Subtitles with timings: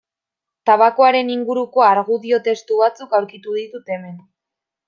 [0.69, 4.21] Tabakoaren inguruko argudio testu batzuk aurkitu ditut hemen.